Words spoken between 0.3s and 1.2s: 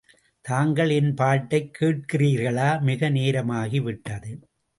தாங்கள் என்